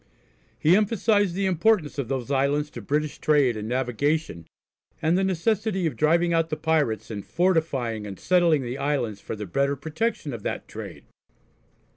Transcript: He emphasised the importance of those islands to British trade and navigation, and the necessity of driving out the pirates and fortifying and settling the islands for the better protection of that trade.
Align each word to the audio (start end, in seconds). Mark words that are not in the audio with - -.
He 0.57 0.75
emphasised 0.75 1.35
the 1.35 1.45
importance 1.45 1.99
of 1.99 2.07
those 2.07 2.31
islands 2.31 2.71
to 2.71 2.81
British 2.81 3.19
trade 3.19 3.55
and 3.55 3.67
navigation, 3.67 4.47
and 4.99 5.15
the 5.15 5.23
necessity 5.23 5.85
of 5.85 5.95
driving 5.95 6.33
out 6.33 6.49
the 6.49 6.57
pirates 6.57 7.11
and 7.11 7.23
fortifying 7.23 8.07
and 8.07 8.19
settling 8.19 8.63
the 8.63 8.79
islands 8.79 9.21
for 9.21 9.35
the 9.35 9.45
better 9.45 9.75
protection 9.75 10.33
of 10.33 10.41
that 10.41 10.67
trade. 10.67 11.03